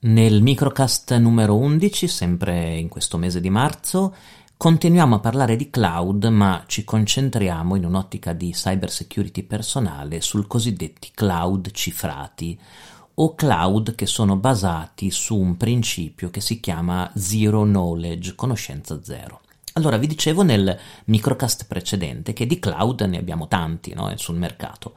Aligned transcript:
Nel 0.00 0.42
microcast 0.42 1.16
numero 1.16 1.56
11, 1.56 2.06
sempre 2.06 2.76
in 2.76 2.88
questo 2.88 3.18
mese 3.18 3.40
di 3.40 3.50
marzo, 3.50 4.14
continuiamo 4.56 5.16
a 5.16 5.18
parlare 5.20 5.56
di 5.56 5.70
cloud, 5.70 6.24
ma 6.26 6.64
ci 6.66 6.84
concentriamo 6.84 7.74
in 7.74 7.84
un'ottica 7.84 8.32
di 8.32 8.50
cyber 8.52 8.90
security 8.90 9.42
personale 9.42 10.20
sul 10.20 10.46
cosiddetti 10.46 11.10
cloud 11.14 11.70
cifrati 11.72 12.58
o 13.14 13.34
cloud 13.34 13.94
che 13.94 14.06
sono 14.06 14.36
basati 14.36 15.10
su 15.10 15.36
un 15.36 15.56
principio 15.56 16.30
che 16.30 16.40
si 16.40 16.60
chiama 16.60 17.10
zero 17.16 17.64
knowledge, 17.64 18.34
conoscenza 18.34 19.02
zero. 19.02 19.40
Allora, 19.78 19.96
vi 19.96 20.08
dicevo 20.08 20.42
nel 20.42 20.76
microcast 21.04 21.66
precedente 21.68 22.32
che 22.32 22.46
di 22.46 22.58
cloud 22.58 23.02
ne 23.02 23.16
abbiamo 23.16 23.46
tanti 23.46 23.94
no, 23.94 24.12
sul 24.16 24.36
mercato. 24.36 24.96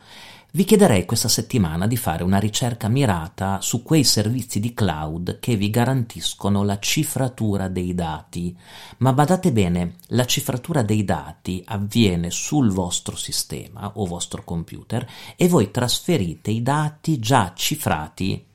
Vi 0.53 0.63
chiederei 0.63 1.05
questa 1.05 1.27
settimana 1.27 1.85
di 1.85 1.95
fare 1.95 2.23
una 2.23 2.39
ricerca 2.39 2.87
mirata 2.87 3.61
su 3.61 3.83
quei 3.83 4.03
servizi 4.03 4.59
di 4.59 4.73
cloud 4.73 5.39
che 5.39 5.55
vi 5.55 5.69
garantiscono 5.69 6.63
la 6.63 6.79
cifratura 6.79 7.67
dei 7.67 7.93
dati. 7.93 8.57
Ma 8.97 9.13
badate 9.13 9.51
bene, 9.51 9.97
la 10.07 10.25
cifratura 10.25 10.81
dei 10.81 11.05
dati 11.05 11.61
avviene 11.67 12.31
sul 12.31 12.71
vostro 12.71 13.15
sistema 13.15 13.91
o 13.93 14.07
vostro 14.07 14.43
computer 14.43 15.07
e 15.35 15.47
voi 15.47 15.69
trasferite 15.69 16.49
i 16.49 16.63
dati 16.63 17.19
già 17.19 17.53
cifrati 17.55 18.49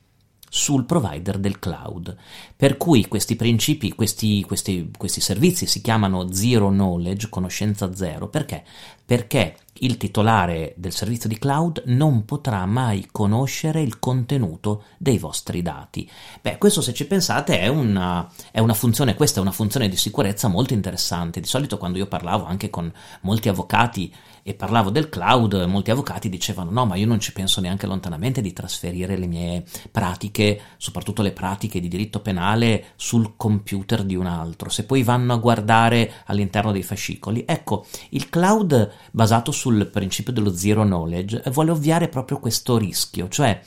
sul 0.49 0.85
provider 0.85 1.37
del 1.37 1.59
cloud. 1.59 2.15
Per 2.55 2.77
cui 2.77 3.07
questi 3.07 3.35
principi, 3.35 3.93
questi, 3.93 4.43
questi, 4.43 4.91
questi 4.97 5.21
servizi 5.21 5.65
si 5.65 5.81
chiamano 5.81 6.31
zero 6.31 6.69
knowledge, 6.69 7.29
conoscenza 7.29 7.93
zero, 7.93 8.27
perché? 8.27 8.63
Perché 9.05 9.55
il 9.81 9.97
titolare 9.97 10.73
del 10.77 10.91
servizio 10.91 11.29
di 11.29 11.37
cloud 11.37 11.83
non 11.87 12.25
potrà 12.25 12.65
mai 12.65 13.07
conoscere 13.11 13.81
il 13.81 13.99
contenuto 13.99 14.83
dei 14.97 15.17
vostri 15.17 15.61
dati. 15.61 16.09
Beh, 16.41 16.57
questo 16.57 16.81
se 16.81 16.93
ci 16.93 17.05
pensate 17.05 17.59
è 17.59 17.67
una, 17.67 18.29
è 18.51 18.59
una, 18.59 18.73
funzione, 18.73 19.15
questa 19.15 19.39
è 19.39 19.41
una 19.41 19.51
funzione 19.51 19.89
di 19.89 19.97
sicurezza 19.97 20.47
molto 20.47 20.73
interessante. 20.73 21.39
Di 21.39 21.47
solito 21.47 21.77
quando 21.77 21.97
io 21.97 22.07
parlavo 22.07 22.45
anche 22.45 22.69
con 22.69 22.91
molti 23.21 23.49
avvocati 23.49 24.13
e 24.47 24.53
parlavo 24.53 24.89
del 24.91 25.09
cloud, 25.09 25.55
molti 25.67 25.91
avvocati 25.91 26.29
dicevano 26.29 26.71
no, 26.71 26.85
ma 26.85 26.95
io 26.95 27.05
non 27.05 27.19
ci 27.19 27.33
penso 27.33 27.59
neanche 27.59 27.85
lontanamente 27.85 28.39
di 28.39 28.53
trasferire 28.53 29.17
le 29.17 29.27
mie 29.27 29.65
pratiche, 29.91 30.61
soprattutto 30.77 31.21
le 31.21 31.33
pratiche 31.33 31.81
di 31.81 31.89
diritto 31.89 32.21
penale, 32.21 32.93
sul 32.95 33.33
computer 33.35 34.03
di 34.03 34.15
un 34.15 34.25
altro. 34.25 34.69
Se 34.69 34.85
poi 34.85 35.03
vanno 35.03 35.33
a 35.33 35.37
guardare 35.37 36.13
all'interno 36.27 36.71
dei 36.71 36.83
fascicoli, 36.83 37.43
ecco, 37.45 37.85
il 38.11 38.29
cloud 38.29 38.89
basato 39.11 39.51
sul 39.67 39.87
principio 39.87 40.31
dello 40.31 40.55
zero 40.55 40.83
knowledge 40.83 41.43
vuole 41.51 41.71
ovviare 41.71 42.07
proprio 42.07 42.39
questo 42.39 42.77
rischio, 42.77 43.27
cioè 43.27 43.59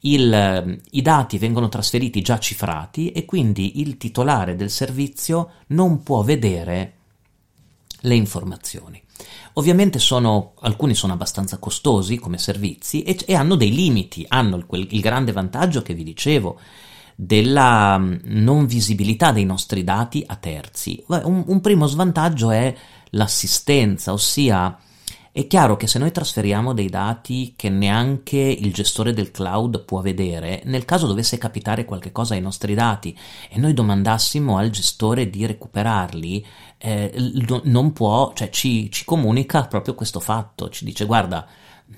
il, 0.00 0.80
i 0.90 1.02
dati 1.02 1.38
vengono 1.38 1.68
trasferiti 1.68 2.22
già 2.22 2.38
cifrati 2.38 3.12
e 3.12 3.24
quindi 3.26 3.80
il 3.80 3.98
titolare 3.98 4.56
del 4.56 4.70
servizio 4.70 5.50
non 5.68 6.02
può 6.02 6.22
vedere 6.22 6.94
le 8.00 8.14
informazioni. 8.14 9.00
Ovviamente 9.54 9.98
sono, 9.98 10.54
alcuni 10.60 10.94
sono 10.94 11.12
abbastanza 11.12 11.58
costosi 11.58 12.16
come 12.16 12.38
servizi 12.38 13.02
e, 13.02 13.16
e 13.26 13.34
hanno 13.34 13.54
dei 13.54 13.72
limiti, 13.72 14.24
hanno 14.26 14.56
il, 14.56 14.66
quel, 14.66 14.88
il 14.90 15.00
grande 15.00 15.32
vantaggio 15.32 15.82
che 15.82 15.94
vi 15.94 16.02
dicevo 16.02 16.58
della 17.14 17.98
mm, 17.98 18.14
non 18.24 18.66
visibilità 18.66 19.30
dei 19.30 19.44
nostri 19.44 19.84
dati 19.84 20.24
a 20.26 20.34
terzi. 20.36 21.04
Un, 21.06 21.44
un 21.46 21.60
primo 21.60 21.86
svantaggio 21.86 22.50
è 22.50 22.74
l'assistenza, 23.10 24.12
ossia 24.12 24.76
è 25.34 25.46
chiaro 25.46 25.76
che 25.76 25.86
se 25.86 25.98
noi 25.98 26.12
trasferiamo 26.12 26.74
dei 26.74 26.90
dati 26.90 27.54
che 27.56 27.70
neanche 27.70 28.36
il 28.36 28.70
gestore 28.70 29.14
del 29.14 29.30
cloud 29.30 29.82
può 29.84 30.02
vedere, 30.02 30.60
nel 30.66 30.84
caso 30.84 31.06
dovesse 31.06 31.38
capitare 31.38 31.86
qualcosa 31.86 32.34
ai 32.34 32.42
nostri 32.42 32.74
dati 32.74 33.16
e 33.48 33.58
noi 33.58 33.72
domandassimo 33.72 34.58
al 34.58 34.68
gestore 34.68 35.30
di 35.30 35.46
recuperarli, 35.46 36.46
eh, 36.76 37.14
non 37.62 37.92
può, 37.94 38.34
cioè 38.34 38.50
ci, 38.50 38.90
ci 38.90 39.06
comunica 39.06 39.64
proprio 39.64 39.94
questo 39.94 40.20
fatto, 40.20 40.68
ci 40.68 40.84
dice 40.84 41.06
guarda, 41.06 41.46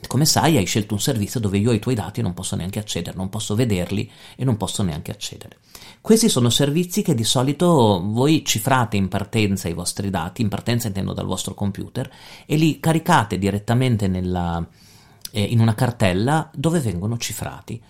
come 0.06 0.24
sai 0.24 0.56
hai 0.56 0.66
scelto 0.66 0.94
un 0.94 1.00
servizio 1.00 1.40
dove 1.40 1.58
io 1.58 1.70
ai 1.70 1.78
tuoi 1.78 1.94
dati 1.94 2.22
non 2.22 2.34
posso 2.34 2.56
neanche 2.56 2.78
accedere, 2.78 3.16
non 3.16 3.28
posso 3.28 3.54
vederli 3.54 4.10
e 4.36 4.44
non 4.44 4.56
posso 4.56 4.82
neanche 4.82 5.10
accedere. 5.10 5.58
Questi 6.00 6.28
sono 6.28 6.50
servizi 6.50 7.02
che 7.02 7.14
di 7.14 7.24
solito 7.24 8.02
voi 8.04 8.44
cifrate 8.44 8.96
in 8.96 9.08
partenza 9.08 9.68
i 9.68 9.72
vostri 9.72 10.10
dati, 10.10 10.42
in 10.42 10.48
partenza 10.48 10.88
intendo 10.88 11.12
dal 11.12 11.26
vostro 11.26 11.54
computer, 11.54 12.10
e 12.46 12.56
li 12.56 12.78
caricate 12.78 13.38
direttamente 13.38 14.06
nella, 14.06 14.66
eh, 15.30 15.42
in 15.42 15.60
una 15.60 15.74
cartella 15.74 16.50
dove 16.54 16.80
vengono 16.80 17.16
cifrati. 17.16 17.80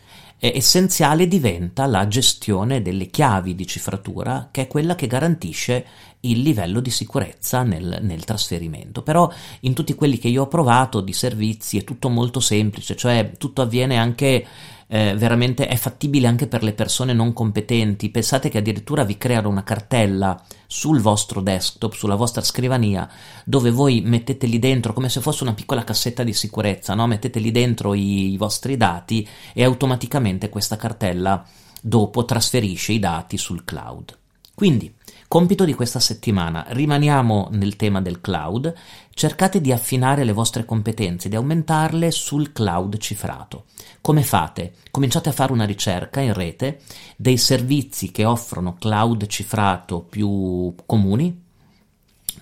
Essenziale 0.52 1.26
diventa 1.26 1.86
la 1.86 2.06
gestione 2.06 2.82
delle 2.82 3.06
chiavi 3.06 3.54
di 3.54 3.66
cifratura, 3.66 4.48
che 4.50 4.62
è 4.62 4.66
quella 4.66 4.94
che 4.94 5.06
garantisce 5.06 5.86
il 6.20 6.40
livello 6.40 6.80
di 6.80 6.90
sicurezza 6.90 7.62
nel, 7.62 8.00
nel, 8.02 8.24
trasferimento. 8.24 9.02
Però 9.02 9.30
in 9.60 9.72
tutti 9.72 9.94
quelli 9.94 10.18
che 10.18 10.28
io 10.28 10.42
ho 10.42 10.48
provato 10.48 11.00
di 11.00 11.12
servizi 11.12 11.78
è 11.78 11.84
tutto 11.84 12.08
molto 12.10 12.40
semplice, 12.40 12.94
cioè 12.94 13.32
tutto 13.38 13.62
avviene 13.62 13.96
anche 13.96 14.46
eh, 14.86 15.14
veramente 15.16 15.66
è 15.66 15.76
fattibile 15.76 16.26
anche 16.26 16.46
per 16.46 16.62
le 16.62 16.72
persone 16.72 17.12
non 17.12 17.32
competenti. 17.32 18.10
Pensate 18.10 18.48
che 18.48 18.58
addirittura 18.58 19.04
vi 19.04 19.16
creano 19.18 19.48
una 19.48 19.62
cartella 19.62 20.40
sul 20.66 21.00
vostro 21.00 21.40
desktop, 21.40 21.92
sulla 21.92 22.14
vostra 22.14 22.42
scrivania, 22.42 23.08
dove 23.44 23.70
voi 23.70 24.00
mettete 24.00 24.46
lì 24.46 24.58
dentro 24.58 24.92
come 24.92 25.08
se 25.08 25.20
fosse 25.20 25.42
una 25.42 25.54
piccola 25.54 25.84
cassetta 25.84 26.22
di 26.22 26.32
sicurezza, 26.32 26.94
no? 26.94 27.06
mettete 27.06 27.38
lì 27.38 27.50
dentro 27.50 27.94
i, 27.94 28.32
i 28.32 28.36
vostri 28.36 28.76
dati 28.76 29.26
e 29.52 29.64
automaticamente 29.64 30.48
questa 30.48 30.76
cartella 30.76 31.44
dopo 31.80 32.24
trasferisce 32.24 32.92
i 32.92 32.98
dati 32.98 33.36
sul 33.36 33.64
cloud. 33.64 34.22
Quindi, 34.54 34.94
compito 35.26 35.64
di 35.64 35.74
questa 35.74 35.98
settimana, 35.98 36.64
rimaniamo 36.68 37.48
nel 37.50 37.74
tema 37.74 38.00
del 38.00 38.20
cloud, 38.20 38.72
cercate 39.12 39.60
di 39.60 39.72
affinare 39.72 40.22
le 40.22 40.32
vostre 40.32 40.64
competenze, 40.64 41.28
di 41.28 41.34
aumentarle 41.34 42.12
sul 42.12 42.52
cloud 42.52 42.96
cifrato. 42.98 43.64
Come 44.00 44.22
fate? 44.22 44.74
Cominciate 44.92 45.30
a 45.30 45.32
fare 45.32 45.52
una 45.52 45.64
ricerca 45.64 46.20
in 46.20 46.34
rete 46.34 46.80
dei 47.16 47.36
servizi 47.36 48.12
che 48.12 48.24
offrono 48.24 48.74
cloud 48.74 49.26
cifrato 49.26 50.02
più 50.02 50.72
comuni, 50.86 51.43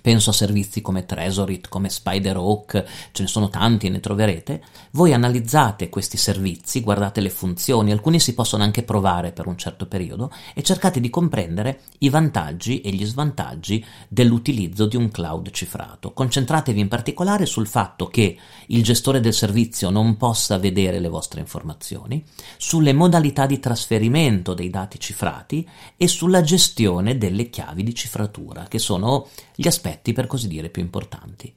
penso 0.02 0.30
a 0.30 0.34
servizi 0.34 0.82
come 0.82 1.06
Tresorit, 1.06 1.68
come 1.68 1.88
SpiderHawk, 1.88 2.84
ce 3.12 3.22
ne 3.22 3.28
sono 3.28 3.48
tanti 3.48 3.86
e 3.86 3.90
ne 3.90 4.00
troverete, 4.00 4.62
voi 4.90 5.14
analizzate 5.14 5.88
questi 5.88 6.16
servizi, 6.16 6.80
guardate 6.80 7.20
le 7.20 7.30
funzioni, 7.30 7.92
alcuni 7.92 8.18
si 8.18 8.34
possono 8.34 8.64
anche 8.64 8.82
provare 8.82 9.30
per 9.30 9.46
un 9.46 9.56
certo 9.56 9.86
periodo 9.86 10.30
e 10.54 10.62
cercate 10.62 11.00
di 11.00 11.08
comprendere 11.08 11.82
i 11.98 12.08
vantaggi 12.08 12.80
e 12.80 12.90
gli 12.90 13.06
svantaggi 13.06 13.82
dell'utilizzo 14.08 14.86
di 14.86 14.96
un 14.96 15.08
cloud 15.10 15.50
cifrato. 15.50 16.12
Concentratevi 16.12 16.80
in 16.80 16.88
particolare 16.88 17.46
sul 17.46 17.68
fatto 17.68 18.08
che 18.08 18.36
il 18.66 18.82
gestore 18.82 19.20
del 19.20 19.32
servizio 19.32 19.88
non 19.90 20.16
possa 20.16 20.58
vedere 20.58 20.98
le 20.98 21.08
vostre 21.08 21.40
informazioni, 21.40 22.24
sulle 22.56 22.92
modalità 22.92 23.46
di 23.46 23.60
trasferimento 23.60 24.52
dei 24.52 24.68
dati 24.68 24.98
cifrati 24.98 25.66
e 25.96 26.08
sulla 26.08 26.42
gestione 26.42 27.16
delle 27.16 27.48
chiavi 27.50 27.84
di 27.84 27.94
cifratura, 27.94 28.64
che 28.64 28.80
sono 28.80 29.28
gli 29.54 29.68
aspetti 29.68 29.90
per 30.12 30.26
così 30.26 30.48
dire 30.48 30.70
più 30.70 30.82
importanti. 30.82 31.52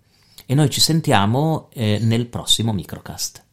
E 0.46 0.54
noi 0.54 0.70
ci 0.70 0.80
sentiamo 0.80 1.70
eh, 1.74 1.98
nel 2.02 2.28
prossimo 2.28 2.72
microcast. 2.74 3.44